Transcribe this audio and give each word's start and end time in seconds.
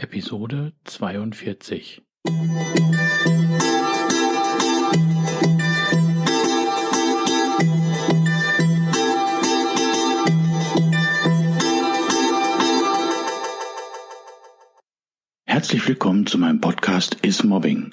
Episode 0.00 0.74
zweiundvierzig. 0.84 2.02
Herzlich 15.44 15.88
willkommen 15.88 16.26
zu 16.26 16.38
meinem 16.38 16.60
Podcast 16.60 17.16
Is 17.22 17.42
Mobbing, 17.42 17.92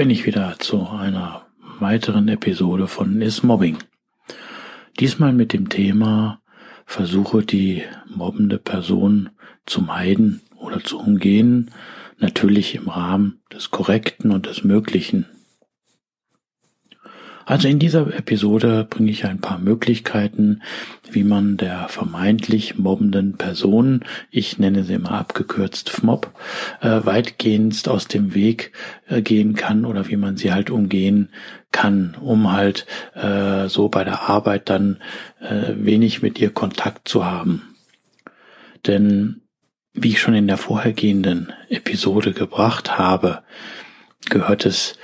Bin 0.00 0.08
ich 0.08 0.24
wieder 0.24 0.58
zu 0.58 0.88
einer 0.88 1.44
weiteren 1.78 2.26
Episode 2.28 2.88
von 2.88 3.20
Is 3.20 3.42
Mobbing. 3.42 3.76
Diesmal 4.98 5.34
mit 5.34 5.52
dem 5.52 5.68
Thema 5.68 6.40
Versuche 6.86 7.42
die 7.42 7.82
mobbende 8.06 8.56
Person 8.56 9.28
zu 9.66 9.82
meiden 9.82 10.40
oder 10.56 10.82
zu 10.82 10.98
umgehen, 10.98 11.70
natürlich 12.16 12.74
im 12.76 12.88
Rahmen 12.88 13.42
des 13.52 13.70
Korrekten 13.70 14.30
und 14.30 14.46
des 14.46 14.64
Möglichen. 14.64 15.26
Also 17.50 17.66
in 17.66 17.80
dieser 17.80 18.16
Episode 18.16 18.86
bringe 18.88 19.10
ich 19.10 19.24
ein 19.24 19.40
paar 19.40 19.58
Möglichkeiten, 19.58 20.62
wie 21.10 21.24
man 21.24 21.56
der 21.56 21.88
vermeintlich 21.88 22.78
mobbenden 22.78 23.38
Person, 23.38 24.04
ich 24.30 24.60
nenne 24.60 24.84
sie 24.84 24.94
immer 24.94 25.10
abgekürzt 25.10 25.90
FMOB, 25.90 26.30
äh, 26.80 27.00
weitgehend 27.02 27.88
aus 27.88 28.06
dem 28.06 28.36
Weg 28.36 28.70
äh, 29.08 29.20
gehen 29.20 29.56
kann 29.56 29.84
oder 29.84 30.06
wie 30.06 30.16
man 30.16 30.36
sie 30.36 30.52
halt 30.52 30.70
umgehen 30.70 31.30
kann, 31.72 32.16
um 32.20 32.52
halt 32.52 32.86
äh, 33.14 33.66
so 33.68 33.88
bei 33.88 34.04
der 34.04 34.28
Arbeit 34.28 34.70
dann 34.70 34.98
wenig 35.40 36.22
mit 36.22 36.38
ihr 36.38 36.50
Kontakt 36.50 37.08
zu 37.08 37.24
haben. 37.24 37.74
Denn 38.86 39.40
wie 39.92 40.10
ich 40.10 40.20
schon 40.20 40.34
in 40.34 40.46
der 40.46 40.56
vorhergehenden 40.56 41.52
Episode 41.68 42.32
gebracht 42.32 42.96
habe, 42.96 43.42
gehört 44.28 44.66
es 44.66 44.96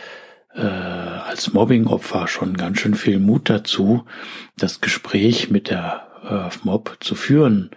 äh, 0.57 0.63
als 0.63 1.53
Mobbingopfer 1.53 2.29
schon 2.29 2.57
ganz 2.57 2.81
schön 2.81 2.95
viel 2.95 3.19
Mut 3.19 3.51
dazu, 3.51 4.05
das 4.57 4.81
Gespräch 4.81 5.51
mit 5.51 5.71
der 5.71 6.06
Mob 6.65 6.97
zu 7.01 7.15
führen. 7.15 7.71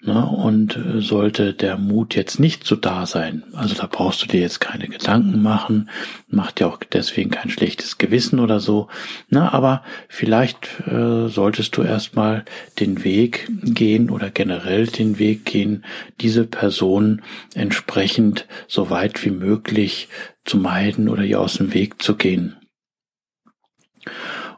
Ne? 0.00 0.24
Und 0.24 0.76
äh, 0.76 1.00
sollte 1.00 1.54
der 1.54 1.76
Mut 1.76 2.14
jetzt 2.14 2.38
nicht 2.38 2.64
so 2.64 2.76
da 2.76 3.04
sein, 3.04 3.42
also 3.52 3.74
da 3.74 3.88
brauchst 3.90 4.22
du 4.22 4.26
dir 4.26 4.40
jetzt 4.40 4.60
keine 4.60 4.86
Gedanken 4.86 5.42
machen, 5.42 5.90
macht 6.28 6.60
dir 6.60 6.68
auch 6.68 6.78
deswegen 6.78 7.30
kein 7.30 7.50
schlechtes 7.50 7.98
Gewissen 7.98 8.38
oder 8.38 8.60
so. 8.60 8.86
Ne? 9.28 9.52
Aber 9.52 9.82
vielleicht 10.08 10.86
äh, 10.86 11.28
solltest 11.28 11.76
du 11.76 11.82
erstmal 11.82 12.44
den 12.78 13.02
Weg 13.02 13.50
gehen 13.64 14.08
oder 14.10 14.30
generell 14.30 14.86
den 14.86 15.18
Weg 15.18 15.44
gehen, 15.44 15.84
diese 16.20 16.46
Person 16.46 17.22
entsprechend 17.54 18.46
so 18.68 18.90
weit 18.90 19.24
wie 19.24 19.30
möglich 19.30 20.08
zu 20.44 20.58
meiden 20.58 21.08
oder 21.08 21.24
ihr 21.24 21.40
aus 21.40 21.54
dem 21.54 21.74
Weg 21.74 22.00
zu 22.00 22.14
gehen. 22.14 22.54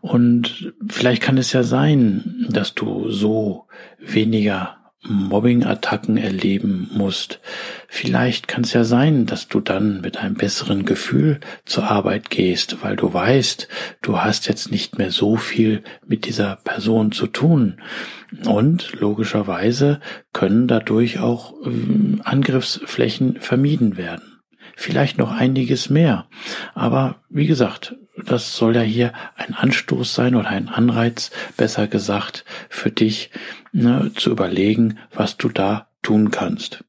Und 0.01 0.73
vielleicht 0.89 1.23
kann 1.23 1.39
es 1.39 1.53
ja 1.53 1.63
sein, 1.63 2.47
dass 2.49 2.75
du 2.75 3.11
so 3.11 3.67
weniger 3.99 4.77
Mobbing-Attacken 5.03 6.19
erleben 6.19 6.91
musst. 6.93 7.41
Vielleicht 7.89 8.49
kann 8.49 8.65
es 8.65 8.75
ja 8.75 8.85
sein, 8.85 9.25
dass 9.25 9.49
du 9.49 9.61
dann 9.61 10.03
mit 10.03 10.19
einem 10.19 10.35
besseren 10.35 10.85
Gefühl 10.85 11.41
zur 11.65 11.91
Arbeit 11.91 12.29
gehst, 12.29 12.83
weil 12.83 12.97
du 12.97 13.13
weißt, 13.13 13.67
du 14.03 14.19
hast 14.19 14.47
jetzt 14.47 14.71
nicht 14.71 14.99
mehr 14.99 15.11
so 15.11 15.37
viel 15.37 15.83
mit 16.07 16.27
dieser 16.27 16.57
Person 16.57 17.13
zu 17.13 17.27
tun. 17.27 17.81
Und 18.45 18.93
logischerweise 18.93 20.01
können 20.35 20.69
dadurch 20.69 21.19
auch 21.19 21.55
äh, 21.65 22.21
Angriffsflächen 22.23 23.37
vermieden 23.41 23.97
werden 23.97 24.30
vielleicht 24.81 25.19
noch 25.19 25.31
einiges 25.31 25.91
mehr. 25.91 26.27
Aber 26.75 27.17
wie 27.29 27.47
gesagt, 27.47 27.97
das 28.17 28.57
soll 28.57 28.77
ja 28.77 28.83
hier 28.83 29.13
ein 29.37 29.55
Anstoß 29.55 30.15
sein 30.15 30.35
oder 30.35 30.49
ein 30.49 30.69
Anreiz, 30.69 31.31
besser 31.57 31.87
gesagt, 31.87 32.45
für 32.69 32.91
dich 32.91 33.31
ne, 33.73 34.11
zu 34.15 34.31
überlegen, 34.31 34.99
was 35.13 35.37
du 35.37 35.51
da 35.51 35.89
tun 36.03 36.31
kannst. 36.31 36.83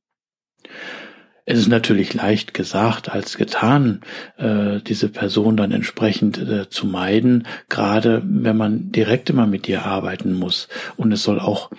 Es 1.46 1.60
ist 1.60 1.68
natürlich 1.68 2.14
leicht 2.14 2.54
gesagt 2.54 3.10
als 3.10 3.38
getan, 3.38 4.02
äh, 4.38 4.80
diese 4.80 5.10
Person 5.10 5.58
dann 5.58 5.72
entsprechend 5.72 6.38
äh, 6.38 6.70
zu 6.70 6.88
meiden, 6.88 7.46
gerade 7.68 8.22
wenn 8.24 8.56
man 8.56 8.92
direkt 8.94 9.30
immer 9.30 9.48
mit 9.48 9.68
dir 9.68 9.86
arbeiten 9.86 10.34
muss. 10.34 10.70
Und 10.96 11.12
es 11.12 11.24
soll 11.24 11.40
auch 11.40 11.72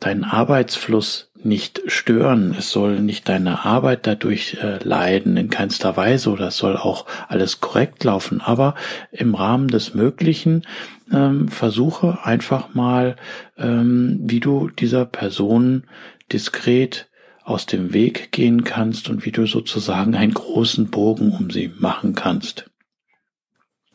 deinen 0.00 0.24
Arbeitsfluss 0.24 1.29
nicht 1.44 1.82
stören. 1.86 2.54
Es 2.58 2.70
soll 2.70 3.00
nicht 3.00 3.28
deine 3.28 3.64
Arbeit 3.64 4.06
dadurch 4.06 4.58
äh, 4.62 4.78
leiden, 4.82 5.36
in 5.36 5.50
keinster 5.50 5.96
Weise, 5.96 6.30
oder 6.30 6.48
es 6.48 6.56
soll 6.56 6.76
auch 6.76 7.06
alles 7.28 7.60
korrekt 7.60 8.04
laufen. 8.04 8.40
Aber 8.40 8.74
im 9.10 9.34
Rahmen 9.34 9.68
des 9.68 9.94
Möglichen 9.94 10.66
ähm, 11.12 11.48
versuche 11.48 12.24
einfach 12.24 12.74
mal, 12.74 13.16
ähm, 13.58 14.18
wie 14.22 14.40
du 14.40 14.68
dieser 14.68 15.04
Person 15.04 15.84
diskret 16.32 17.08
aus 17.44 17.66
dem 17.66 17.92
Weg 17.92 18.32
gehen 18.32 18.64
kannst 18.64 19.08
und 19.08 19.24
wie 19.24 19.32
du 19.32 19.46
sozusagen 19.46 20.14
einen 20.14 20.34
großen 20.34 20.88
Bogen 20.90 21.32
um 21.32 21.50
sie 21.50 21.72
machen 21.78 22.14
kannst. 22.14 22.70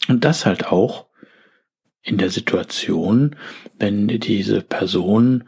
Und 0.07 0.25
das 0.25 0.45
halt 0.45 0.67
auch 0.67 1.05
in 2.01 2.17
der 2.17 2.29
Situation, 2.29 3.35
wenn 3.79 4.07
diese 4.07 4.61
Person 4.61 5.45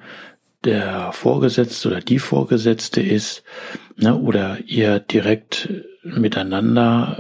der 0.67 1.13
Vorgesetzte 1.13 1.88
oder 1.88 2.00
die 2.01 2.19
Vorgesetzte 2.19 3.01
ist, 3.01 3.44
ne, 3.95 4.16
oder 4.16 4.59
ihr 4.66 5.00
direkt 5.00 5.69
miteinander 6.03 7.16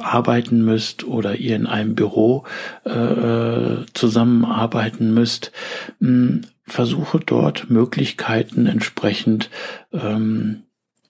äh, 0.00 0.02
arbeiten 0.02 0.64
müsst 0.64 1.04
oder 1.04 1.36
ihr 1.36 1.56
in 1.56 1.66
einem 1.66 1.94
Büro 1.94 2.44
äh, 2.84 3.84
zusammenarbeiten 3.92 5.12
müsst, 5.14 5.52
mh, 6.00 6.08
hm, 6.08 6.40
versuche 6.66 7.20
dort 7.20 7.68
Möglichkeiten 7.68 8.66
entsprechend 8.66 9.50
ähm, 9.92 10.62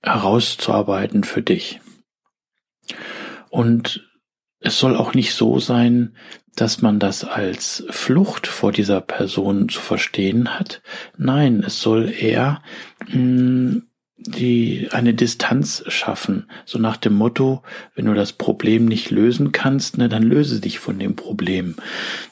herauszuarbeiten 0.02 1.22
für 1.22 1.42
dich. 1.42 1.80
Und 3.50 4.04
es 4.58 4.80
soll 4.80 4.96
auch 4.96 5.14
nicht 5.14 5.34
so 5.34 5.60
sein, 5.60 6.16
dass 6.54 6.82
man 6.82 6.98
das 6.98 7.24
als 7.24 7.84
Flucht 7.90 8.46
vor 8.46 8.72
dieser 8.72 9.00
Person 9.00 9.68
zu 9.68 9.80
verstehen 9.80 10.58
hat. 10.58 10.82
Nein, 11.16 11.62
es 11.66 11.80
soll 11.80 12.12
eher 12.16 12.62
mh, 13.08 13.18
mm, 13.18 13.82
die 14.26 14.88
eine 14.90 15.12
Distanz 15.12 15.84
schaffen, 15.88 16.46
so 16.64 16.78
nach 16.78 16.96
dem 16.96 17.14
Motto, 17.14 17.62
wenn 17.94 18.06
du 18.06 18.14
das 18.14 18.32
Problem 18.32 18.86
nicht 18.86 19.10
lösen 19.10 19.52
kannst, 19.52 19.98
ne, 19.98 20.08
dann 20.08 20.22
löse 20.22 20.60
dich 20.60 20.78
von 20.78 20.98
dem 20.98 21.14
Problem. 21.14 21.74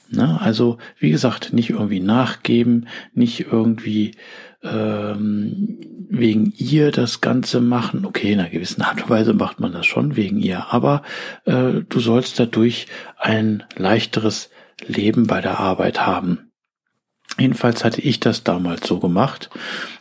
Ne? 0.09 0.41
Also 0.41 0.79
wie 0.99 1.11
gesagt, 1.11 1.53
nicht 1.53 1.71
irgendwie 1.71 2.01
nachgeben, 2.01 2.89
nicht 3.15 3.41
irgendwie 3.41 4.13
ähm, 4.63 5.79
wegen 6.11 6.53
ihr 6.57 6.91
das 6.93 7.21
Ganze 7.21 7.61
machen. 7.61 8.05
Okay, 8.05 8.33
in 8.33 8.41
einer 8.41 8.51
gewissen 8.51 8.83
Art 8.83 9.03
und 9.03 9.11
Weise 9.11 9.35
macht 9.35 9.61
man 9.61 9.73
das 9.73 9.87
schon 9.87 10.17
wegen 10.17 10.39
ihr, 10.39 10.73
aber 10.73 11.03
äh, 11.45 11.83
du 11.89 12.01
sollst 12.01 12.39
dadurch 12.39 12.87
ein 13.19 13.65
leichteres 13.77 14.51
Leben 14.87 15.27
bei 15.27 15.41
der 15.41 15.59
Arbeit 15.59 16.07
haben. 16.07 16.51
Jedenfalls 17.39 17.85
hatte 17.85 18.01
ich 18.03 18.21
das 18.21 18.45
damals 18.45 18.87
so 18.87 18.99
gemacht. 18.99 19.49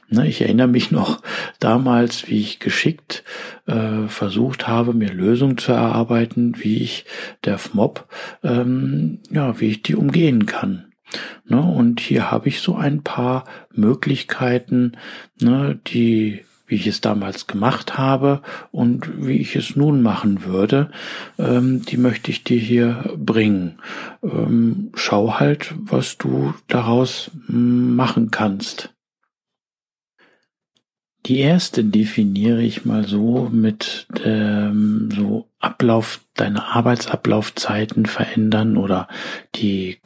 Ne, 0.09 0.27
ich 0.27 0.41
erinnere 0.41 0.67
mich 0.67 0.91
noch 0.91 1.21
damals, 1.59 2.27
wie 2.27 2.41
ich 2.41 2.59
geschickt 2.59 3.23
äh, 3.67 4.07
versucht 4.09 4.67
habe, 4.67 4.93
mir 4.93 5.13
Lösungen 5.13 5.57
zu 5.57 5.71
erarbeiten, 5.71 6.55
wie 6.57 6.83
ich 6.83 7.05
der 7.45 7.57
FMOB, 7.57 8.05
ähm, 8.43 9.19
ja, 9.29 9.57
wie 9.61 9.69
ich 9.69 9.83
die 9.83 9.95
umgehen 9.95 10.45
kann. 10.45 10.90
Ne, 11.45 11.61
und 11.61 11.99
hier 11.99 12.31
habe 12.31 12.49
ich 12.49 12.61
so 12.61 12.75
ein 12.75 13.03
paar 13.03 13.45
Möglichkeiten, 13.73 14.93
ne, 15.39 15.79
die 15.87 16.45
wie 16.71 16.75
ich 16.75 16.87
es 16.87 17.01
damals 17.01 17.47
gemacht 17.47 17.97
habe 17.97 18.41
und 18.71 19.27
wie 19.27 19.35
ich 19.35 19.57
es 19.57 19.75
nun 19.75 20.01
machen 20.01 20.45
würde, 20.45 20.89
ähm, 21.37 21.81
die 21.81 21.97
möchte 21.97 22.31
ich 22.31 22.45
dir 22.45 22.59
hier 22.59 23.13
bringen. 23.17 23.77
Ähm, 24.23 24.89
schau 24.95 25.37
halt, 25.37 25.73
was 25.77 26.17
du 26.17 26.53
daraus 26.69 27.29
machen 27.47 28.31
kannst. 28.31 28.93
Die 31.25 31.39
erste 31.39 31.83
definiere 31.83 32.63
ich 32.63 32.85
mal 32.85 33.05
so 33.05 33.49
mit 33.51 34.07
ähm, 34.23 35.09
so 35.13 35.49
Ablauf, 35.59 36.21
deine 36.35 36.65
Arbeitsablaufzeiten 36.65 38.05
verändern 38.05 38.77
oder 38.77 39.07
die 39.55 39.99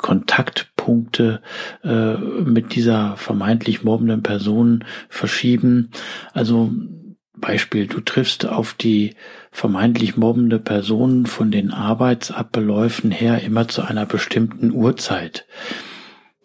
Kontaktpunkte 0.86 1.42
äh, 1.84 2.16
mit 2.18 2.76
dieser 2.76 3.18
vermeintlich 3.18 3.84
mobbenden 3.84 4.24
Person 4.24 4.86
verschieben. 5.10 5.90
Also 6.34 6.72
Beispiel, 7.34 7.88
du 7.88 8.00
triffst 8.00 8.46
auf 8.46 8.74
die 8.74 9.16
vermeintlich 9.52 10.16
mobbende 10.16 10.60
Person 10.60 11.26
von 11.26 11.52
den 11.52 11.72
Arbeitsabläufen 11.72 13.12
her 13.12 13.42
immer 13.42 13.68
zu 13.68 13.82
einer 13.82 14.06
bestimmten 14.06 14.72
Uhrzeit. 14.72 15.46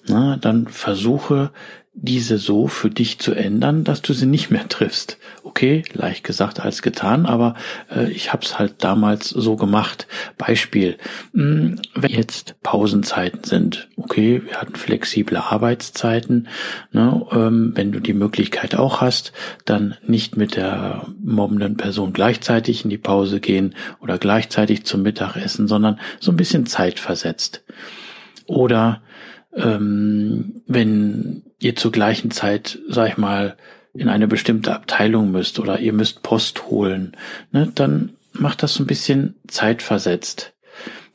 Na, 0.09 0.37
dann 0.37 0.67
versuche 0.67 1.53
diese 1.93 2.39
so 2.39 2.67
für 2.67 2.89
dich 2.89 3.19
zu 3.19 3.33
ändern, 3.33 3.85
dass 3.85 4.01
du 4.01 4.13
sie 4.15 4.27
nicht 4.27 4.51
mehr 4.51 4.69
triffst. 4.69 5.19
Okay, 5.61 5.83
leicht 5.93 6.25
gesagt 6.25 6.59
als 6.59 6.81
getan, 6.81 7.27
aber 7.27 7.55
äh, 7.95 8.11
ich 8.11 8.33
habe 8.33 8.43
es 8.43 8.59
halt 8.59 8.83
damals 8.83 9.29
so 9.29 9.57
gemacht. 9.57 10.07
Beispiel, 10.39 10.97
mh, 11.35 11.43
hm, 11.43 11.83
wenn 11.95 12.11
jetzt 12.11 12.55
Pausenzeiten 12.63 13.45
sind, 13.45 13.91
okay, 13.99 14.41
wir 14.43 14.57
hatten 14.57 14.75
flexible 14.75 15.37
Arbeitszeiten, 15.37 16.49
ne, 16.93 17.27
ähm, 17.33 17.73
wenn 17.75 17.93
du 17.93 18.01
die 18.01 18.15
Möglichkeit 18.15 18.75
auch 18.75 19.03
hast, 19.03 19.35
dann 19.67 19.99
nicht 20.07 20.35
mit 20.35 20.57
der 20.57 21.07
mobbenden 21.23 21.77
Person 21.77 22.15
gleichzeitig 22.15 22.85
in 22.85 22.89
die 22.89 22.97
Pause 22.97 23.39
gehen 23.39 23.75
oder 24.01 24.17
gleichzeitig 24.17 24.87
zum 24.87 25.03
Mittagessen, 25.03 25.69
sondern 25.69 26.01
so 26.21 26.33
ein 26.33 26.39
bisschen 26.39 26.65
Zeit 26.65 26.99
versetzt. 26.99 27.63
Oder 28.47 29.03
ähm, 29.55 30.63
wenn 30.67 31.43
ihr 31.59 31.77
zur 31.77 31.93
gleichen 31.93 32.31
Zeit, 32.31 32.79
sag 32.89 33.11
ich 33.11 33.19
mal, 33.19 33.59
in 33.95 34.09
eine 34.09 34.29
bestimmte 34.29 34.75
Abteilung 34.75 35.31
müsst 35.33 35.59
oder 35.59 35.81
ihr 35.81 35.93
müsst 35.93 36.23
Post 36.23 36.67
holen, 36.67 37.17
ne, 37.53 37.71
dann 37.75 38.11
macht 38.33 38.63
das 38.63 38.75
so 38.75 38.85
ein 38.85 38.87
bisschen 38.87 39.35
zeitversetzt 39.49 40.53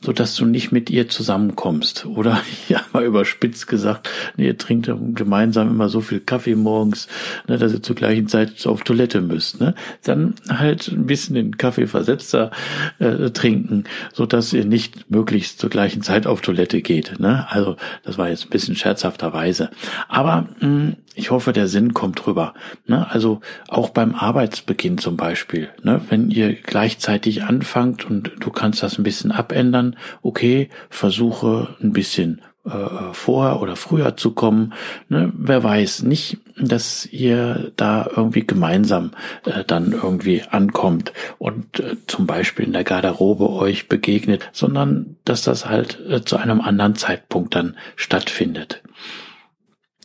so 0.00 0.12
dass 0.12 0.36
du 0.36 0.44
nicht 0.44 0.72
mit 0.72 0.90
ihr 0.90 1.08
zusammenkommst. 1.08 2.06
Oder 2.06 2.40
ja, 2.68 2.82
mal 2.92 3.04
überspitzt 3.04 3.66
gesagt, 3.66 4.08
nee, 4.36 4.46
ihr 4.46 4.58
trinkt 4.58 4.90
gemeinsam 5.14 5.68
immer 5.68 5.88
so 5.88 6.00
viel 6.00 6.20
Kaffee 6.20 6.54
morgens, 6.54 7.08
ne, 7.48 7.58
dass 7.58 7.72
ihr 7.72 7.82
zur 7.82 7.96
gleichen 7.96 8.28
Zeit 8.28 8.66
auf 8.66 8.82
Toilette 8.82 9.20
müsst. 9.20 9.60
Ne? 9.60 9.74
Dann 10.04 10.34
halt 10.48 10.88
ein 10.88 11.06
bisschen 11.06 11.34
den 11.34 11.56
Kaffee 11.56 11.86
versetzter 11.86 12.50
äh, 12.98 13.30
trinken, 13.30 13.84
so 14.12 14.26
dass 14.26 14.52
ihr 14.52 14.64
nicht 14.64 15.10
möglichst 15.10 15.58
zur 15.58 15.70
gleichen 15.70 16.02
Zeit 16.02 16.26
auf 16.26 16.40
Toilette 16.40 16.82
geht. 16.82 17.18
Ne? 17.18 17.46
Also 17.50 17.76
das 18.04 18.18
war 18.18 18.28
jetzt 18.28 18.44
ein 18.44 18.50
bisschen 18.50 18.76
scherzhafterweise. 18.76 19.70
Aber 20.08 20.48
mh, 20.60 20.66
hm, 20.66 20.96
ich 21.16 21.30
hoffe, 21.30 21.52
der 21.52 21.66
Sinn 21.66 21.94
kommt 21.94 22.26
rüber. 22.26 22.52
Ne? 22.86 23.10
Also 23.10 23.40
auch 23.68 23.88
beim 23.88 24.14
Arbeitsbeginn 24.14 24.98
zum 24.98 25.16
Beispiel, 25.16 25.70
ne? 25.82 26.02
wenn 26.10 26.30
ihr 26.30 26.52
gleichzeitig 26.54 27.42
anfangt 27.42 28.08
und 28.08 28.32
du 28.38 28.50
kannst 28.50 28.82
das 28.82 28.98
ein 28.98 29.02
bisschen 29.02 29.32
abändern, 29.32 29.96
okay, 30.22 30.68
versuche 30.90 31.74
ein 31.82 31.92
bisschen 31.92 32.42
äh, 32.66 33.12
vorher 33.12 33.62
oder 33.62 33.76
früher 33.76 34.16
zu 34.18 34.32
kommen. 34.32 34.74
Ne? 35.08 35.32
Wer 35.34 35.64
weiß, 35.64 36.02
nicht, 36.02 36.38
dass 36.58 37.06
ihr 37.06 37.72
da 37.76 38.06
irgendwie 38.14 38.46
gemeinsam 38.46 39.12
äh, 39.46 39.64
dann 39.64 39.92
irgendwie 39.92 40.42
ankommt 40.42 41.14
und 41.38 41.80
äh, 41.80 41.96
zum 42.06 42.26
Beispiel 42.26 42.66
in 42.66 42.72
der 42.72 42.84
Garderobe 42.84 43.48
euch 43.50 43.88
begegnet, 43.88 44.50
sondern 44.52 45.16
dass 45.24 45.42
das 45.42 45.66
halt 45.66 45.98
äh, 46.10 46.24
zu 46.24 46.36
einem 46.36 46.60
anderen 46.60 46.94
Zeitpunkt 46.94 47.54
dann 47.54 47.76
stattfindet. 47.96 48.82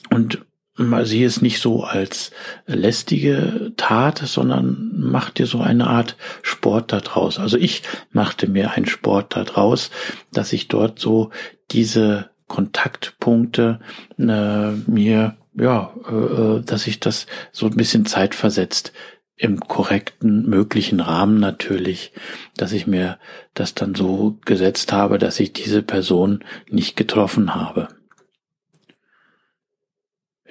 Und 0.09 0.45
sieh 0.77 1.23
es 1.23 1.41
nicht 1.41 1.59
so 1.59 1.83
als 1.83 2.31
lästige 2.65 3.73
Tat, 3.77 4.19
sondern 4.19 4.91
mach 4.95 5.29
dir 5.29 5.45
so 5.45 5.59
eine 5.59 5.87
Art 5.87 6.15
Sport 6.41 6.91
daraus. 6.91 7.39
Also 7.39 7.57
ich 7.57 7.83
machte 8.11 8.47
mir 8.47 8.71
einen 8.71 8.85
Sport 8.85 9.35
daraus, 9.35 9.91
dass 10.31 10.53
ich 10.53 10.67
dort 10.67 10.99
so 10.99 11.29
diese 11.71 12.29
Kontaktpunkte 12.47 13.79
äh, 14.17 14.71
mir, 14.71 15.37
ja, 15.57 15.93
äh, 16.09 16.61
dass 16.63 16.87
ich 16.87 16.99
das 16.99 17.27
so 17.51 17.67
ein 17.67 17.75
bisschen 17.75 18.05
zeitversetzt 18.05 18.93
im 19.37 19.59
korrekten 19.59 20.47
möglichen 20.47 20.99
Rahmen 20.99 21.39
natürlich, 21.39 22.11
dass 22.57 22.73
ich 22.73 22.87
mir 22.87 23.17
das 23.53 23.73
dann 23.73 23.95
so 23.95 24.37
gesetzt 24.45 24.91
habe, 24.93 25.17
dass 25.17 25.39
ich 25.39 25.51
diese 25.51 25.81
Person 25.81 26.43
nicht 26.69 26.95
getroffen 26.95 27.55
habe. 27.55 27.87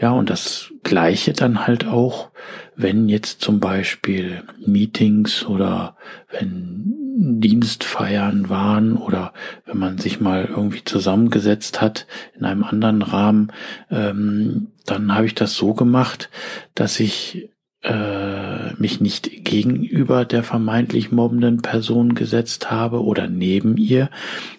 Ja, 0.01 0.13
und 0.13 0.31
das 0.31 0.73
Gleiche 0.83 1.35
dann 1.35 1.67
halt 1.67 1.87
auch, 1.87 2.31
wenn 2.75 3.11
jetzt 3.11 3.43
zum 3.43 3.61
Beispiel 3.61 4.43
Meetings 4.65 5.45
oder 5.45 5.97
wenn 6.31 6.95
Dienstfeiern 7.19 8.49
waren 8.49 8.97
oder 8.97 9.35
wenn 9.67 9.77
man 9.77 9.99
sich 9.99 10.19
mal 10.19 10.47
irgendwie 10.47 10.85
zusammengesetzt 10.85 11.83
hat 11.83 12.07
in 12.35 12.47
einem 12.47 12.65
anderen 12.65 13.03
Rahmen, 13.03 13.53
ähm, 13.91 14.69
dann 14.87 15.15
habe 15.15 15.27
ich 15.27 15.35
das 15.35 15.55
so 15.55 15.75
gemacht, 15.75 16.31
dass 16.75 16.99
ich 16.99 17.51
äh, 17.83 18.75
mich 18.75 19.01
nicht 19.01 19.45
gegenüber 19.45 20.25
der 20.25 20.43
vermeintlich 20.43 21.13
mobbenden 21.13 21.63
Person 21.63 22.15
gesetzt 22.15 22.71
habe 22.71 23.03
oder 23.03 23.27
neben 23.27 23.77
ihr, 23.79 24.11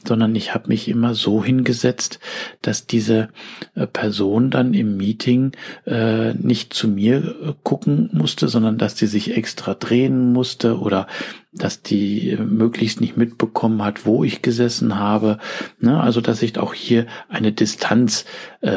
sondern 0.07 0.35
ich 0.35 0.53
habe 0.56 0.69
mich 0.69 0.88
immer 0.88 1.13
so 1.13 1.44
hingesetzt, 1.44 2.19
dass 2.62 2.88
diese 2.88 3.29
äh, 3.75 3.85
Person 3.85 4.50
dann 4.50 4.73
im 4.73 4.97
Meeting 4.97 5.51
äh, 5.85 6.33
nicht 6.33 6.73
zu 6.73 6.88
mir 6.88 7.18
äh, 7.18 7.53
gucken 7.63 8.09
musste, 8.12 8.47
sondern 8.47 8.77
dass 8.79 8.97
sie 8.97 9.07
sich 9.07 9.38
extra 9.38 9.75
drehen 9.75 10.33
musste 10.33 10.79
oder 10.79 11.06
dass 11.53 11.81
die 11.81 12.38
möglichst 12.38 13.01
nicht 13.01 13.18
mitbekommen 13.18 13.83
hat, 13.83 14.06
wo 14.06 14.24
ich 14.24 14.42
gesessen 14.42 14.98
habe. 14.98 15.38
Ne? 15.80 16.00
Also 16.00 16.21
dass 16.21 16.42
ich 16.42 16.57
auch 16.57 16.74
hier 16.74 17.07
eine 17.27 17.51
Distanz 17.51 18.25
äh, 18.62 18.69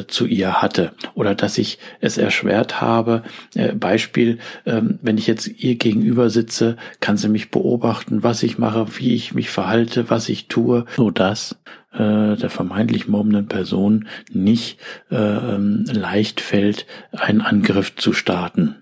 äh, 0.00 0.06
zu 0.06 0.26
ihr 0.26 0.62
hatte 0.62 0.92
oder 1.14 1.34
dass 1.34 1.58
ich 1.58 1.78
es 2.00 2.18
erschwert 2.18 2.80
habe. 2.80 3.24
Äh, 3.54 3.72
Beispiel, 3.74 4.38
äh, 4.64 4.80
wenn 5.02 5.18
ich 5.18 5.26
jetzt 5.26 5.48
ihr 5.48 5.74
gegenüber 5.74 6.30
sitze, 6.30 6.76
kann 7.00 7.16
sie 7.16 7.28
mich 7.28 7.50
beobachten, 7.50 8.22
was 8.22 8.44
ich 8.44 8.58
mache, 8.58 8.86
wie 8.98 9.14
ich 9.14 9.34
mich 9.34 9.50
verhalte, 9.50 10.08
was 10.08 10.28
ich 10.28 10.46
tue, 10.46 10.84
so 10.96 11.10
dass 11.10 11.56
äh, 11.92 12.36
der 12.36 12.50
vermeintlich 12.50 13.08
mobbenden 13.08 13.48
Person 13.48 14.06
nicht 14.32 14.78
äh, 15.10 15.16
ähm, 15.16 15.84
leicht 15.92 16.40
fällt, 16.40 16.86
einen 17.10 17.40
Angriff 17.40 17.96
zu 17.96 18.12
starten. 18.12 18.76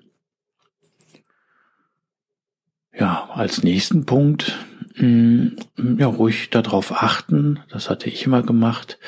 Ja, 2.99 3.31
als 3.33 3.63
nächsten 3.63 4.07
Punkt, 4.07 4.59
mh, 4.97 5.53
mm, 5.77 5.99
ja, 5.99 6.07
ruhig 6.09 6.51
darauf 6.51 7.03
achten, 7.03 7.61
das 7.71 7.91
hatte 7.91 8.09
ich 8.09 8.27
immer 8.27 8.43
gemacht, 8.43 8.99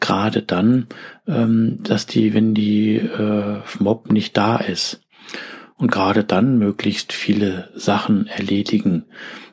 gerade 0.00 0.42
dann, 0.42 0.86
ähm, 1.26 1.78
dass 1.82 2.06
die, 2.06 2.34
wenn 2.34 2.54
die 2.54 2.96
äh, 2.96 3.60
Mob 3.78 4.12
nicht 4.12 4.36
da 4.36 4.56
ist 4.56 5.00
und 5.76 5.90
gerade 5.90 6.24
dann 6.24 6.58
möglichst 6.58 7.14
viele 7.14 7.70
Sachen 7.74 8.26
erledigen. 8.26 9.06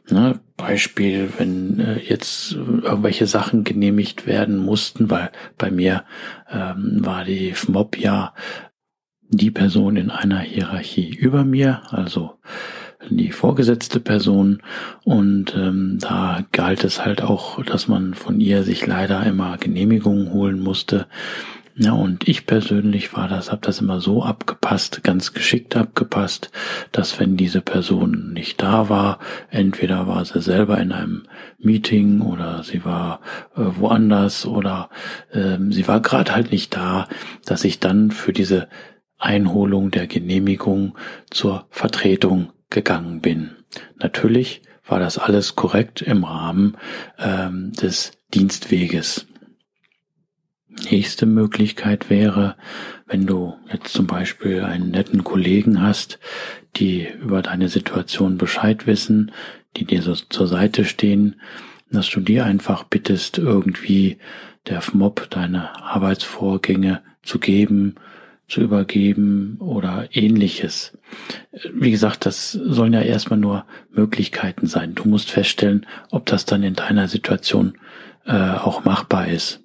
Ne? 0.10 0.42
Beispiel, 0.58 1.30
wenn 1.38 1.80
äh, 1.80 2.00
jetzt 2.00 2.52
irgendwelche 2.54 3.28
Sachen 3.28 3.64
genehmigt 3.64 4.28
werden 4.28 4.58
mussten, 4.58 5.10
weil 5.10 5.32
bei 5.58 5.72
mir 5.72 6.04
ähm, 6.50 6.98
war 7.00 7.24
die 7.24 7.54
FMOB 7.54 7.98
ja 7.98 8.34
die 9.30 9.52
Person 9.52 9.96
in 9.96 10.12
einer 10.12 10.40
Hierarchie 10.40 11.10
über 11.10 11.44
mir, 11.44 11.82
also 11.90 12.40
die 13.10 13.32
vorgesetzte 13.32 14.00
Person 14.00 14.62
und 15.04 15.56
ähm, 15.56 15.98
da 16.00 16.44
galt 16.52 16.84
es 16.84 17.06
halt 17.06 17.22
auch, 17.22 17.64
dass 17.64 17.88
man 17.88 18.14
von 18.14 18.40
ihr 18.40 18.64
sich 18.64 18.86
leider 18.86 19.26
immer 19.26 19.58
Genehmigungen 19.58 20.32
holen 20.32 20.60
musste. 20.60 21.08
Ja, 21.78 21.92
und 21.92 22.26
ich 22.30 22.46
persönlich 22.46 23.14
war 23.18 23.28
das, 23.28 23.52
habe 23.52 23.60
das 23.62 23.82
immer 23.82 24.00
so 24.00 24.24
abgepasst, 24.24 25.04
ganz 25.04 25.34
geschickt 25.34 25.76
abgepasst, 25.76 26.50
dass 26.94 27.20
wenn 27.20 27.36
diese 27.36 27.60
Person 27.60 28.32
nicht 28.32 28.62
da 28.62 28.88
war, 28.88 29.20
entweder 29.50 30.08
war 30.08 30.24
sie 30.24 30.42
selber 30.42 30.78
in 30.78 30.94
einem 30.94 31.24
Meeting 31.60 32.22
oder 32.22 32.64
sie 32.64 32.86
war 32.86 33.20
äh, 33.58 33.64
woanders 33.78 34.46
oder 34.46 34.90
äh, 35.32 35.58
sie 35.70 35.86
war 35.86 36.00
gerade 36.00 36.34
halt 36.34 36.54
nicht 36.54 36.74
da, 36.74 37.10
dass 37.46 37.66
ich 37.66 37.82
dann 37.82 38.10
für 38.12 38.32
diese 38.32 38.70
Einholung 39.18 39.92
der 39.92 40.08
Genehmigung 40.08 40.98
zur 41.30 41.68
Vertretung 41.72 42.54
gegangen 42.76 43.22
bin. 43.22 43.52
Natürlich 43.98 44.62
war 44.86 45.00
das 45.00 45.18
alles 45.18 45.56
korrekt 45.56 46.02
im 46.02 46.24
Rahmen 46.24 46.78
ähm, 47.18 47.72
des 47.74 48.12
Dienstweges. 48.34 49.26
Nächste 50.92 51.26
Möglichkeit 51.26 52.10
wäre, 52.10 52.58
wenn 53.08 53.26
du 53.26 53.56
jetzt 53.72 53.94
zum 53.94 54.08
Beispiel 54.08 54.62
einen 54.62 54.92
netten 54.92 55.24
Kollegen 55.24 55.82
hast, 55.82 56.20
die 56.76 57.08
über 57.08 57.42
deine 57.42 57.70
Situation 57.70 58.38
Bescheid 58.38 58.86
wissen, 58.86 59.32
die 59.78 59.86
dir 59.86 60.02
so 60.02 60.14
zur 60.16 60.48
Seite 60.48 60.84
stehen, 60.84 61.40
dass 61.90 62.10
du 62.10 62.20
dir 62.20 62.46
einfach 62.46 62.84
bittest, 62.84 63.38
irgendwie 63.38 64.18
der 64.68 64.82
FMOB 64.82 65.30
deine 65.30 65.82
Arbeitsvorgänge 65.82 67.02
zu 67.24 67.40
geben, 67.40 67.96
zu 68.48 68.62
übergeben 68.62 69.58
oder 69.60 70.08
ähnliches. 70.12 70.98
Wie 71.74 71.92
gesagt, 71.92 72.26
das 72.26 72.52
sollen 72.52 72.94
ja 72.94 73.02
erstmal 73.02 73.40
nur 73.40 73.66
Möglichkeiten 73.92 74.68
sein. 74.68 74.96
Du 74.96 75.08
musst 75.08 75.32
feststellen, 75.32 75.86
ob 76.12 76.26
das 76.26 76.46
dann 76.46 76.64
in 76.64 76.76
deiner 76.76 77.08
Situation 77.08 77.78
äh, 78.26 78.34
auch 78.34 78.84
machbar 78.84 79.28
ist. 79.28 79.62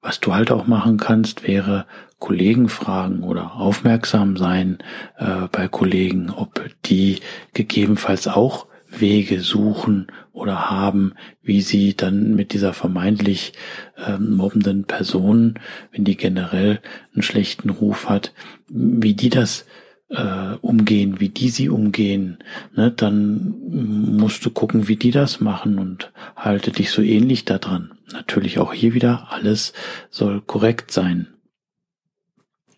Was 0.00 0.20
du 0.20 0.34
halt 0.34 0.50
auch 0.50 0.66
machen 0.66 0.98
kannst, 0.98 1.46
wäre 1.46 1.86
Kollegen 2.18 2.68
fragen 2.68 3.22
oder 3.22 3.56
aufmerksam 3.56 4.36
sein 4.36 4.78
äh, 5.16 5.48
bei 5.50 5.68
Kollegen, 5.68 6.30
ob 6.30 6.68
die 6.84 7.20
gegebenenfalls 7.54 8.28
auch 8.28 8.66
Wege 9.00 9.40
suchen 9.40 10.08
oder 10.32 10.70
haben, 10.70 11.14
wie 11.42 11.60
sie 11.60 11.96
dann 11.96 12.34
mit 12.34 12.52
dieser 12.52 12.72
vermeintlich 12.72 13.52
ähm, 13.96 14.36
mobbenden 14.36 14.84
Person, 14.84 15.54
wenn 15.92 16.04
die 16.04 16.16
generell 16.16 16.80
einen 17.14 17.22
schlechten 17.22 17.70
Ruf 17.70 18.08
hat, 18.08 18.32
wie 18.68 19.14
die 19.14 19.30
das 19.30 19.66
äh, 20.10 20.56
umgehen, 20.60 21.20
wie 21.20 21.30
die 21.30 21.48
sie 21.48 21.68
umgehen, 21.68 22.38
ne, 22.74 22.90
dann 22.90 23.54
musst 23.68 24.44
du 24.44 24.50
gucken, 24.50 24.88
wie 24.88 24.96
die 24.96 25.10
das 25.10 25.40
machen 25.40 25.78
und 25.78 26.12
halte 26.36 26.70
dich 26.70 26.90
so 26.90 27.02
ähnlich 27.02 27.44
daran. 27.44 27.92
Natürlich 28.12 28.58
auch 28.58 28.74
hier 28.74 28.94
wieder, 28.94 29.28
alles 29.30 29.72
soll 30.10 30.42
korrekt 30.42 30.90
sein. 30.90 31.28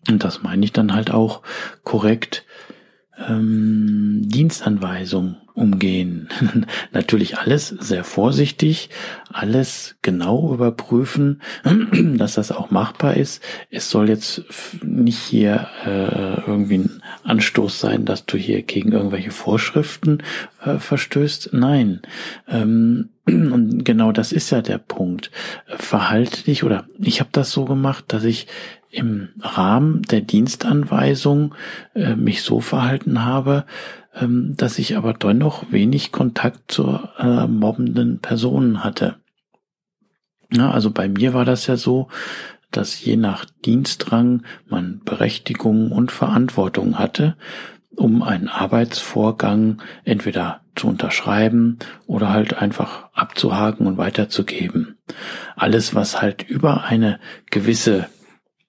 Und 0.07 0.23
das 0.23 0.43
meine 0.43 0.63
ich 0.63 0.71
dann 0.71 0.93
halt 0.93 1.11
auch 1.11 1.41
korrekt 1.83 2.45
ähm, 3.27 4.21
Dienstanweisung 4.25 5.37
umgehen. 5.53 6.27
Natürlich 6.91 7.37
alles 7.37 7.69
sehr 7.69 8.03
vorsichtig, 8.03 8.89
alles 9.31 9.95
genau 10.01 10.53
überprüfen, 10.53 11.41
dass 12.17 12.35
das 12.35 12.51
auch 12.51 12.71
machbar 12.71 13.15
ist. 13.15 13.41
Es 13.71 13.89
soll 13.89 14.09
jetzt 14.09 14.43
nicht 14.83 15.19
hier 15.19 15.67
äh, 15.85 16.41
irgendwie 16.41 16.79
ein 16.79 17.01
Anstoß 17.23 17.79
sein, 17.79 18.05
dass 18.05 18.25
du 18.25 18.37
hier 18.37 18.61
gegen 18.63 18.91
irgendwelche 18.91 19.31
Vorschriften 19.31 20.19
äh, 20.63 20.77
verstößt. 20.77 21.51
Nein. 21.53 22.01
Ähm, 22.47 23.09
und 23.27 23.83
genau 23.83 24.11
das 24.11 24.31
ist 24.31 24.51
ja 24.51 24.61
der 24.61 24.77
Punkt. 24.77 25.31
Verhalte 25.67 26.43
dich 26.43 26.63
oder 26.63 26.85
ich 26.99 27.19
habe 27.19 27.29
das 27.31 27.51
so 27.51 27.65
gemacht, 27.65 28.05
dass 28.09 28.23
ich 28.23 28.47
im 28.91 29.29
Rahmen 29.41 30.03
der 30.03 30.21
Dienstanweisung 30.21 31.53
äh, 31.95 32.15
mich 32.15 32.43
so 32.43 32.61
verhalten 32.61 33.25
habe, 33.25 33.65
ähm, 34.13 34.53
dass 34.57 34.79
ich 34.79 34.95
aber 34.95 35.13
dennoch 35.13 35.71
wenig 35.71 36.11
Kontakt 36.11 36.71
zur 36.71 37.09
äh, 37.17 37.47
mobbenden 37.47 38.19
Person 38.19 38.83
hatte. 38.83 39.15
Ja, 40.51 40.71
also 40.71 40.91
bei 40.91 41.09
mir 41.09 41.33
war 41.33 41.45
das 41.45 41.67
ja 41.67 41.75
so, 41.75 42.07
dass 42.71 43.03
je 43.03 43.17
nach 43.17 43.45
Dienstrang 43.65 44.43
man 44.67 45.01
Berechtigung 45.03 45.91
und 45.91 46.11
Verantwortung 46.11 46.99
hatte, 46.99 47.35
um 47.95 48.21
einen 48.21 48.49
Arbeitsvorgang 48.49 49.81
entweder 50.03 50.61
zu 50.75 50.87
unterschreiben 50.87 51.79
oder 52.07 52.29
halt 52.29 52.57
einfach 52.57 53.09
abzuhaken 53.13 53.87
und 53.87 53.97
weiterzugeben. 53.97 54.97
Alles, 55.55 55.95
was 55.95 56.21
halt 56.21 56.43
über 56.43 56.83
eine 56.83 57.19
gewisse 57.49 58.07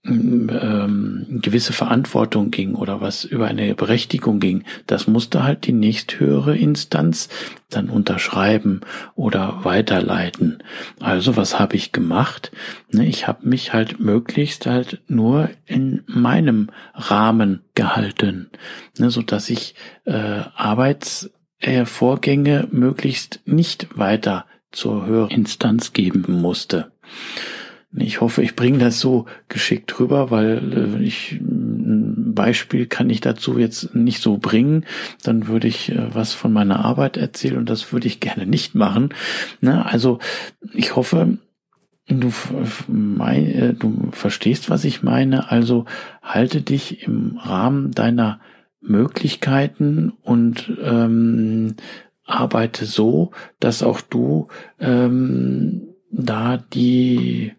ähm, 0.08 1.40
gewisse 1.42 1.72
Verantwortung 1.72 2.50
ging 2.50 2.74
oder 2.74 3.00
was 3.00 3.24
über 3.24 3.46
eine 3.46 3.74
Berechtigung 3.74 4.40
ging, 4.40 4.64
das 4.86 5.06
musste 5.06 5.42
halt 5.42 5.66
die 5.66 5.72
nächsthöhere 5.72 6.56
Instanz 6.56 7.28
dann 7.70 7.90
unterschreiben 7.90 8.82
oder 9.14 9.64
weiterleiten. 9.64 10.62
Also 11.00 11.36
was 11.36 11.58
habe 11.58 11.76
ich 11.76 11.92
gemacht? 11.92 12.52
Ne, 12.90 13.06
ich 13.06 13.26
habe 13.26 13.48
mich 13.48 13.72
halt 13.72 13.98
möglichst 13.98 14.66
halt 14.66 15.00
nur 15.08 15.50
in 15.64 16.04
meinem 16.06 16.70
Rahmen 16.94 17.62
gehalten, 17.74 18.50
ne, 18.98 19.10
so 19.10 19.22
dass 19.22 19.50
ich 19.50 19.74
äh, 20.04 20.42
Arbeitsvorgänge 21.62 22.68
möglichst 22.70 23.40
nicht 23.44 23.88
weiter 23.96 24.46
zur 24.72 25.06
höheren 25.06 25.30
Instanz 25.30 25.92
geben 25.92 26.24
musste. 26.28 26.92
Ich 27.98 28.20
hoffe, 28.20 28.42
ich 28.42 28.56
bringe 28.56 28.78
das 28.78 29.00
so 29.00 29.24
geschickt 29.48 29.98
rüber, 29.98 30.30
weil 30.30 30.98
äh, 31.00 31.02
ich 31.02 31.32
ein 31.40 32.34
Beispiel 32.34 32.86
kann 32.86 33.08
ich 33.08 33.22
dazu 33.22 33.58
jetzt 33.58 33.94
nicht 33.94 34.20
so 34.20 34.36
bringen. 34.36 34.84
Dann 35.22 35.46
würde 35.46 35.68
ich 35.68 35.92
äh, 35.92 36.14
was 36.14 36.34
von 36.34 36.52
meiner 36.52 36.84
Arbeit 36.84 37.16
erzählen 37.16 37.56
und 37.56 37.70
das 37.70 37.92
würde 37.92 38.06
ich 38.06 38.20
gerne 38.20 38.44
nicht 38.44 38.74
machen. 38.74 39.14
Ne? 39.62 39.86
Also 39.86 40.18
ich 40.74 40.94
hoffe, 40.94 41.38
du, 42.06 42.32
äh, 43.32 43.72
du 43.72 44.10
verstehst, 44.10 44.68
was 44.68 44.84
ich 44.84 45.02
meine. 45.02 45.50
Also 45.50 45.86
halte 46.22 46.60
dich 46.60 47.04
im 47.04 47.38
Rahmen 47.38 47.92
deiner 47.92 48.40
Möglichkeiten 48.88 50.12
und 50.22 50.72
ähm, 50.82 51.76
arbeite 52.24 52.84
so, 52.84 53.32
dass 53.60 53.82
auch 53.82 54.00
du 54.00 54.48
ähm, 54.80 55.94
da 56.10 56.56
die 56.56 57.52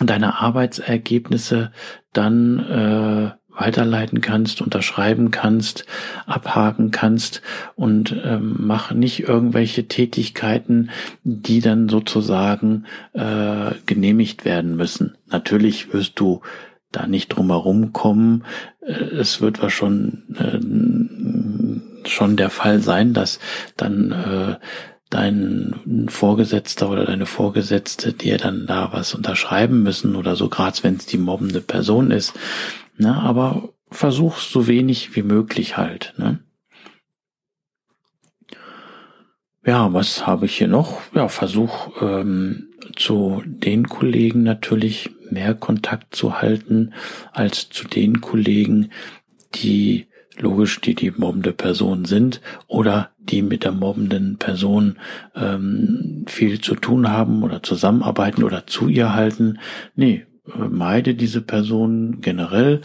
deine 0.00 0.40
Arbeitsergebnisse 0.40 1.72
dann 2.12 2.58
äh, 2.58 3.30
weiterleiten 3.54 4.20
kannst, 4.20 4.62
unterschreiben 4.62 5.30
kannst, 5.30 5.84
abhaken 6.26 6.90
kannst 6.90 7.42
und 7.76 8.16
ähm, 8.24 8.56
mach 8.58 8.92
nicht 8.92 9.20
irgendwelche 9.20 9.88
Tätigkeiten, 9.88 10.90
die 11.22 11.60
dann 11.60 11.88
sozusagen 11.88 12.86
äh, 13.12 13.72
genehmigt 13.86 14.44
werden 14.44 14.76
müssen. 14.76 15.16
Natürlich 15.28 15.92
wirst 15.92 16.18
du 16.18 16.40
da 16.92 17.06
nicht 17.06 17.28
drumherum 17.28 17.92
kommen. 17.92 18.44
Äh, 18.80 18.92
es 18.92 19.40
wird 19.40 19.62
was 19.62 19.72
schon 19.72 20.22
äh, 20.38 22.08
schon 22.08 22.36
der 22.36 22.50
Fall 22.50 22.80
sein, 22.80 23.12
dass 23.12 23.38
dann 23.76 24.12
äh, 24.12 24.56
dein 25.10 26.08
Vorgesetzter 26.08 26.88
oder 26.88 27.04
deine 27.04 27.26
Vorgesetzte 27.26 28.12
dir 28.12 28.38
dann 28.38 28.66
da 28.66 28.92
was 28.92 29.14
unterschreiben 29.14 29.82
müssen 29.82 30.16
oder 30.16 30.36
so, 30.36 30.48
gerade 30.48 30.78
wenn 30.82 30.96
es 30.96 31.06
die 31.06 31.18
mobbende 31.18 31.60
Person 31.60 32.10
ist. 32.10 32.32
Ne? 32.96 33.14
Aber 33.14 33.68
versuch 33.90 34.38
so 34.38 34.66
wenig 34.66 35.14
wie 35.14 35.22
möglich 35.22 35.76
halt. 35.76 36.14
Ne? 36.16 36.38
Ja, 39.64 39.92
was 39.92 40.26
habe 40.26 40.46
ich 40.46 40.56
hier 40.56 40.68
noch? 40.68 41.00
Ja, 41.14 41.28
versuch 41.28 41.90
ähm, 42.00 42.70
zu 42.96 43.42
den 43.44 43.88
Kollegen 43.88 44.42
natürlich 44.42 45.10
mehr 45.32 45.54
Kontakt 45.54 46.14
zu 46.14 46.40
halten 46.40 46.92
als 47.32 47.70
zu 47.70 47.86
den 47.86 48.20
Kollegen, 48.20 48.90
die 49.54 50.06
logisch, 50.38 50.80
die 50.80 50.94
die 50.94 51.10
mobbende 51.10 51.52
Person 51.52 52.04
sind 52.04 52.40
oder 52.66 53.10
die 53.18 53.42
mit 53.42 53.64
der 53.64 53.72
mobbenden 53.72 54.38
Person 54.38 54.98
ähm, 55.34 56.24
viel 56.26 56.60
zu 56.60 56.74
tun 56.74 57.10
haben 57.10 57.42
oder 57.42 57.62
zusammenarbeiten 57.62 58.42
oder 58.42 58.66
zu 58.66 58.88
ihr 58.88 59.14
halten. 59.14 59.58
Nee, 59.94 60.26
meide 60.44 61.14
diese 61.14 61.40
Person 61.40 62.20
generell 62.20 62.80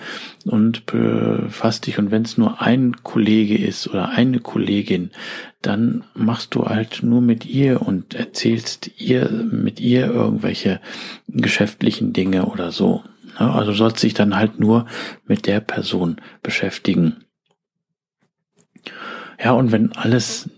und 0.45 0.85
befass 0.85 1.81
dich 1.81 1.97
und 1.97 2.11
wenn 2.11 2.21
es 2.21 2.37
nur 2.37 2.61
ein 2.61 2.97
Kollege 3.03 3.57
ist 3.57 3.87
oder 3.87 4.09
eine 4.09 4.39
Kollegin, 4.39 5.11
dann 5.61 6.03
machst 6.13 6.53
du 6.53 6.65
halt 6.65 7.01
nur 7.01 7.21
mit 7.21 7.45
ihr 7.45 7.81
und 7.81 8.13
erzählst 8.13 8.91
ihr 8.99 9.29
mit 9.29 9.79
ihr 9.79 10.05
irgendwelche 10.05 10.79
geschäftlichen 11.27 12.13
Dinge 12.13 12.45
oder 12.45 12.71
so. 12.71 13.03
Also 13.35 13.73
sollst 13.73 14.03
dich 14.03 14.13
dann 14.13 14.35
halt 14.35 14.59
nur 14.59 14.85
mit 15.25 15.47
der 15.47 15.59
Person 15.59 16.17
beschäftigen. 16.43 17.17
Ja, 19.43 19.51
und 19.51 19.71
wenn 19.71 19.91
alles, 19.93 20.49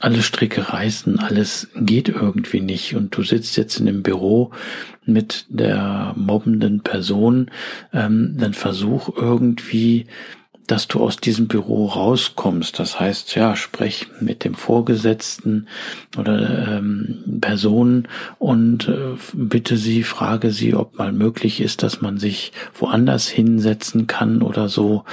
alle 0.00 0.22
Stricke 0.22 0.72
reißen, 0.72 1.18
alles 1.18 1.68
geht 1.76 2.08
irgendwie 2.08 2.60
nicht. 2.60 2.96
Und 2.96 3.16
du 3.16 3.22
sitzt 3.22 3.56
jetzt 3.56 3.78
in 3.78 3.86
dem 3.86 4.02
Büro 4.02 4.50
mit 5.04 5.46
der 5.48 6.14
mobbenden 6.16 6.80
Person, 6.80 7.50
ähm, 7.92 8.34
dann 8.36 8.54
versuch 8.54 9.14
irgendwie 9.16 10.06
dass 10.70 10.86
du 10.86 11.00
aus 11.00 11.16
diesem 11.16 11.48
Büro 11.48 11.86
rauskommst. 11.86 12.78
Das 12.78 13.00
heißt, 13.00 13.34
ja, 13.34 13.56
sprech 13.56 14.06
mit 14.20 14.44
dem 14.44 14.54
Vorgesetzten 14.54 15.66
oder 16.16 16.76
ähm, 16.78 17.40
Personen 17.40 18.06
und 18.38 18.88
äh, 18.88 19.16
bitte 19.32 19.76
sie, 19.76 20.04
frage 20.04 20.52
sie, 20.52 20.74
ob 20.74 20.96
mal 20.96 21.12
möglich 21.12 21.60
ist, 21.60 21.82
dass 21.82 22.00
man 22.00 22.18
sich 22.18 22.52
woanders 22.74 23.28
hinsetzen 23.28 24.06
kann 24.06 24.42
oder 24.42 24.68
so. 24.68 25.04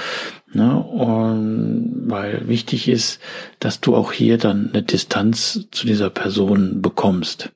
Ne? 0.52 0.76
Und 0.76 2.04
weil 2.06 2.46
wichtig 2.46 2.88
ist, 2.88 3.20
dass 3.58 3.80
du 3.80 3.96
auch 3.96 4.12
hier 4.12 4.38
dann 4.38 4.70
eine 4.72 4.82
Distanz 4.82 5.66
zu 5.72 5.86
dieser 5.86 6.10
Person 6.10 6.80
bekommst. 6.80 7.50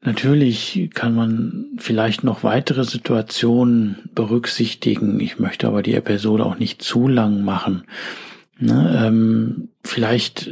Natürlich 0.00 0.90
kann 0.94 1.14
man 1.14 1.66
vielleicht 1.76 2.22
noch 2.22 2.44
weitere 2.44 2.84
Situationen 2.84 4.10
berücksichtigen. 4.14 5.18
Ich 5.18 5.40
möchte 5.40 5.66
aber 5.66 5.82
die 5.82 5.94
Episode 5.94 6.46
auch 6.46 6.58
nicht 6.58 6.82
zu 6.82 7.08
lang 7.08 7.42
machen. 7.42 7.82
Ne, 8.60 9.04
ähm, 9.04 9.70
vielleicht, 9.82 10.50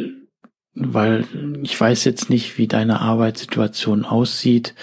weil 0.75 1.25
ich 1.63 1.81
weiß 1.81 2.05
jetzt 2.05 2.29
nicht, 2.29 2.59
wie 2.59 2.67
deine 2.67 3.01
Arbeitssituation 3.01 4.05
aussieht, 4.05 4.75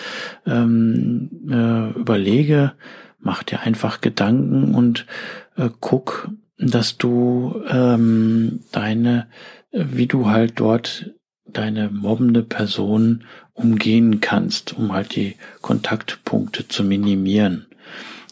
ähm, 0.45 1.29
äh, 1.49 1.99
überlege, 1.99 2.73
mach 3.19 3.43
dir 3.43 3.61
einfach 3.61 4.01
Gedanken 4.01 4.75
und 4.75 5.05
äh, 5.57 5.69
guck, 5.79 6.29
dass 6.57 6.97
du 6.97 7.61
ähm, 7.69 8.61
deine, 8.71 9.27
wie 9.71 10.07
du 10.07 10.27
halt 10.29 10.59
dort 10.59 11.11
deine 11.45 11.89
mobbende 11.89 12.43
Person 12.43 13.23
umgehen 13.53 14.19
kannst, 14.19 14.73
um 14.73 14.93
halt 14.93 15.15
die 15.15 15.35
Kontaktpunkte 15.61 16.67
zu 16.67 16.83
minimieren. 16.83 17.67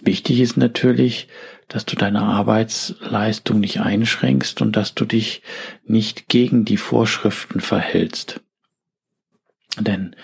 Wichtig 0.02 0.40
ist 0.40 0.58
natürlich, 0.58 1.28
dass 1.68 1.86
du 1.86 1.96
deine 1.96 2.24
Arbeitsleistung 2.24 3.60
nicht 3.60 3.80
einschränkst 3.80 4.62
und 4.62 4.76
dass 4.76 4.94
du 4.94 5.06
dich 5.06 5.42
nicht 5.86 6.28
gegen 6.28 6.66
die 6.66 6.78
Vorschriften 6.78 7.62
verhältst. 7.62 8.42
Denn 9.80 10.16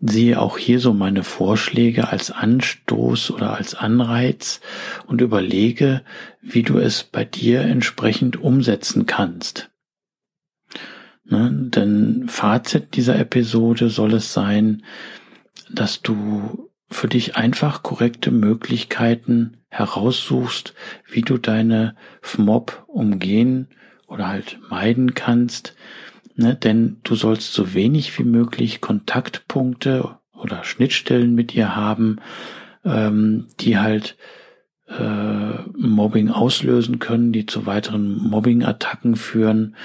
siehe 0.00 0.40
auch 0.40 0.58
hier 0.58 0.80
so 0.80 0.92
meine 0.92 1.22
Vorschläge 1.22 2.08
als 2.08 2.30
Anstoß 2.30 3.30
oder 3.30 3.54
als 3.54 3.74
Anreiz 3.74 4.60
und 5.06 5.20
überlege, 5.20 6.02
wie 6.40 6.62
du 6.62 6.78
es 6.78 7.04
bei 7.04 7.24
dir 7.24 7.60
entsprechend 7.60 8.42
umsetzen 8.42 9.06
kannst. 9.06 9.69
Ne? 11.24 11.50
Denn 11.52 12.28
Fazit 12.28 12.96
dieser 12.96 13.18
Episode 13.18 13.90
soll 13.90 14.14
es 14.14 14.32
sein, 14.32 14.82
dass 15.70 16.02
du 16.02 16.70
für 16.88 17.08
dich 17.08 17.36
einfach 17.36 17.82
korrekte 17.82 18.30
Möglichkeiten 18.30 19.58
heraussuchst, 19.68 20.74
wie 21.08 21.22
du 21.22 21.38
deine 21.38 21.94
FMOB 22.20 22.84
umgehen 22.88 23.68
oder 24.08 24.28
halt 24.28 24.58
meiden 24.68 25.14
kannst. 25.14 25.74
Ne? 26.34 26.56
Denn 26.56 26.96
du 27.04 27.14
sollst 27.14 27.52
so 27.52 27.74
wenig 27.74 28.18
wie 28.18 28.24
möglich 28.24 28.80
Kontaktpunkte 28.80 30.16
oder 30.34 30.64
Schnittstellen 30.64 31.34
mit 31.34 31.54
ihr 31.54 31.76
haben, 31.76 32.16
ähm, 32.84 33.46
die 33.60 33.78
halt 33.78 34.16
äh, 34.88 35.62
Mobbing 35.76 36.30
auslösen 36.30 36.98
können, 36.98 37.32
die 37.32 37.46
zu 37.46 37.66
weiteren 37.66 38.16
Mobbing-Attacken 38.28 39.14
führen. 39.14 39.76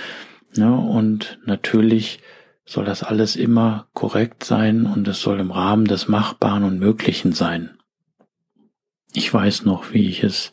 Ja, 0.56 0.70
ne? 0.70 0.78
und 0.78 1.40
natürlich 1.46 2.20
soll 2.66 2.86
das 2.86 3.04
alles 3.04 3.36
immer 3.36 3.88
korrekt 3.94 4.44
sein 4.44 4.86
und 4.86 5.08
es 5.08 5.22
soll 5.22 5.40
im 5.40 5.52
Rahmen 5.52 5.86
des 5.86 6.08
Machbaren 6.08 6.64
und 6.64 6.80
Möglichen 6.80 7.32
sein. 7.32 7.78
Ich 9.14 9.34
weiß 9.34 9.66
noch, 9.66 9.94
wie 9.94 10.10
ich 10.10 10.24
es 10.24 10.52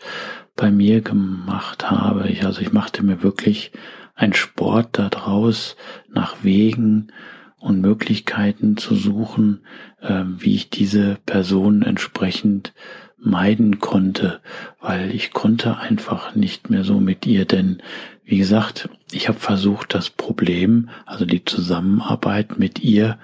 bei 0.55 0.71
mir 0.71 1.01
gemacht 1.01 1.91
habe. 1.91 2.29
Ich, 2.29 2.45
also 2.45 2.61
ich 2.61 2.73
machte 2.73 3.03
mir 3.03 3.23
wirklich 3.23 3.73
ein 4.15 4.35
Sport 4.35 4.99
daraus, 4.99 5.77
nach 6.09 6.37
Wegen 6.43 7.09
und 7.57 7.81
Möglichkeiten 7.81 8.77
zu 8.77 8.95
suchen, 8.95 9.65
äh, 10.01 10.25
wie 10.27 10.55
ich 10.55 10.69
diese 10.69 11.17
Person 11.27 11.83
entsprechend 11.83 12.75
meiden 13.17 13.79
konnte, 13.79 14.41
weil 14.81 15.15
ich 15.15 15.33
konnte 15.33 15.79
einfach 15.79 16.35
nicht 16.35 16.71
mehr 16.71 16.85
so 16.85 17.01
mit 17.01 17.25
ihr, 17.25 17.45
denn 17.45 17.81
wie 18.25 18.39
gesagt, 18.39 18.89
ich 19.13 19.29
habe 19.29 19.39
versucht, 19.39 19.95
das 19.95 20.11
Problem, 20.11 20.91
also 21.07 21.25
die 21.25 21.45
Zusammenarbeit 21.45 22.59
mit 22.59 22.81
ihr 22.81 23.19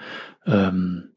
ähm, 0.45 1.09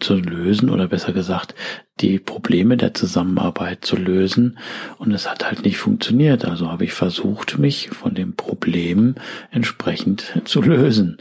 zu 0.00 0.16
lösen 0.16 0.70
oder 0.70 0.88
besser 0.88 1.12
gesagt, 1.12 1.54
die 2.00 2.18
Probleme 2.18 2.76
der 2.76 2.94
Zusammenarbeit 2.94 3.84
zu 3.84 3.96
lösen 3.96 4.58
und 4.98 5.12
es 5.12 5.30
hat 5.30 5.44
halt 5.44 5.64
nicht 5.64 5.78
funktioniert. 5.78 6.44
Also 6.44 6.70
habe 6.70 6.84
ich 6.84 6.92
versucht, 6.92 7.58
mich 7.58 7.90
von 7.90 8.14
dem 8.14 8.34
Problem 8.34 9.14
entsprechend 9.50 10.32
zu 10.44 10.62
lösen. 10.62 11.18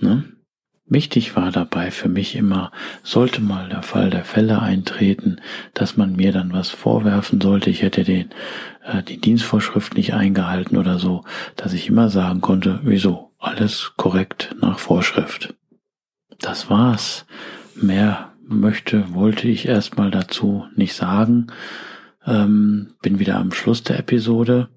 Ne? 0.00 0.24
Wichtig 0.94 1.36
war 1.36 1.50
dabei 1.50 1.90
für 1.90 2.10
mich 2.10 2.36
immer, 2.36 2.70
sollte 3.02 3.40
mal 3.40 3.70
der 3.70 3.82
Fall 3.82 4.10
der 4.10 4.26
Fälle 4.26 4.60
eintreten, 4.60 5.40
dass 5.72 5.96
man 5.96 6.14
mir 6.14 6.32
dann 6.32 6.52
was 6.52 6.68
vorwerfen 6.68 7.40
sollte, 7.40 7.70
ich 7.70 7.80
hätte 7.80 8.04
den, 8.04 8.28
äh, 8.84 9.02
die 9.02 9.18
Dienstvorschrift 9.18 9.94
nicht 9.96 10.12
eingehalten 10.12 10.76
oder 10.76 10.98
so, 10.98 11.24
dass 11.56 11.72
ich 11.72 11.88
immer 11.88 12.10
sagen 12.10 12.42
konnte, 12.42 12.80
wieso, 12.82 13.32
alles 13.38 13.92
korrekt 13.96 14.54
nach 14.60 14.78
Vorschrift. 14.78 15.54
Das 16.40 16.68
war's. 16.68 17.24
Mehr 17.74 18.34
möchte, 18.46 19.14
wollte 19.14 19.48
ich 19.48 19.66
erstmal 19.66 20.10
dazu 20.10 20.66
nicht 20.76 20.92
sagen. 20.92 21.46
Ähm, 22.26 22.92
bin 23.00 23.18
wieder 23.18 23.38
am 23.38 23.52
Schluss 23.52 23.82
der 23.82 23.98
Episode 23.98 24.68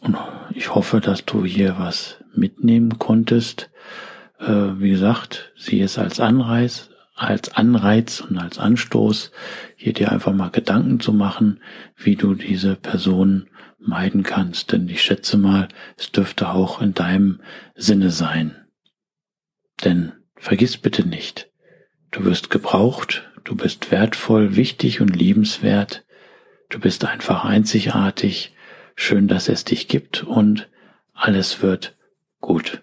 und 0.00 0.16
ich 0.54 0.74
hoffe, 0.74 1.02
dass 1.02 1.26
du 1.26 1.44
hier 1.44 1.74
was 1.78 2.24
mitnehmen 2.34 2.98
konntest 2.98 3.68
wie 4.44 4.90
gesagt, 4.90 5.52
sieh 5.56 5.80
es 5.80 5.98
als 5.98 6.18
Anreiz, 6.18 6.90
als 7.14 7.54
Anreiz 7.54 8.20
und 8.20 8.38
als 8.38 8.58
Anstoß, 8.58 9.30
hier 9.76 9.92
dir 9.92 10.10
einfach 10.10 10.32
mal 10.32 10.50
Gedanken 10.50 11.00
zu 11.00 11.12
machen, 11.12 11.60
wie 11.96 12.16
du 12.16 12.34
diese 12.34 12.74
Person 12.74 13.48
meiden 13.78 14.22
kannst. 14.22 14.72
Denn 14.72 14.88
ich 14.88 15.02
schätze 15.02 15.36
mal, 15.36 15.68
es 15.96 16.10
dürfte 16.10 16.50
auch 16.50 16.80
in 16.80 16.94
deinem 16.94 17.40
Sinne 17.74 18.10
sein. 18.10 18.56
Denn 19.84 20.12
vergiss 20.36 20.76
bitte 20.76 21.06
nicht, 21.06 21.50
du 22.10 22.24
wirst 22.24 22.50
gebraucht, 22.50 23.30
du 23.44 23.54
bist 23.54 23.90
wertvoll, 23.90 24.56
wichtig 24.56 25.00
und 25.00 25.14
liebenswert, 25.14 26.04
du 26.68 26.80
bist 26.80 27.04
einfach 27.04 27.44
einzigartig, 27.44 28.54
schön, 28.94 29.28
dass 29.28 29.48
es 29.48 29.64
dich 29.64 29.88
gibt 29.88 30.22
und 30.24 30.68
alles 31.12 31.62
wird 31.62 31.96
gut. 32.40 32.82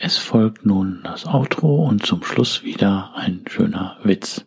Es 0.00 0.16
folgt 0.16 0.64
nun 0.64 1.00
das 1.02 1.26
Outro 1.26 1.84
und 1.84 2.06
zum 2.06 2.22
Schluss 2.22 2.62
wieder 2.62 3.10
ein 3.16 3.44
schöner 3.48 3.98
Witz. 4.04 4.46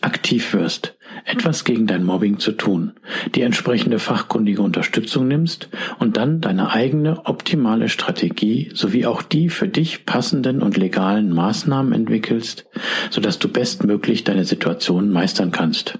aktiv 0.00 0.54
wirst, 0.54 0.96
etwas 1.24 1.64
gegen 1.64 1.86
dein 1.86 2.04
Mobbing 2.04 2.38
zu 2.38 2.52
tun, 2.52 2.94
die 3.34 3.42
entsprechende 3.42 3.98
fachkundige 3.98 4.62
Unterstützung 4.62 5.26
nimmst 5.26 5.68
und 5.98 6.16
dann 6.16 6.40
deine 6.40 6.70
eigene 6.70 7.26
optimale 7.26 7.88
Strategie 7.88 8.70
sowie 8.74 9.06
auch 9.06 9.22
die 9.22 9.48
für 9.48 9.68
dich 9.68 10.06
passenden 10.06 10.62
und 10.62 10.76
legalen 10.76 11.30
Maßnahmen 11.34 11.92
entwickelst, 11.92 12.66
sodass 13.10 13.38
du 13.38 13.48
bestmöglich 13.48 14.24
deine 14.24 14.44
Situation 14.44 15.10
meistern 15.10 15.50
kannst. 15.50 15.98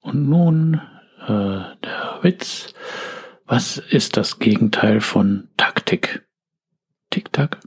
Und 0.00 0.28
nun 0.28 0.80
äh, 1.26 1.62
der 1.84 2.18
Witz. 2.22 2.74
Was 3.46 3.78
ist 3.78 4.16
das 4.16 4.38
Gegenteil 4.38 5.00
von 5.00 5.48
Taktik? 5.56 6.24
Tick-Tack? 7.10 7.58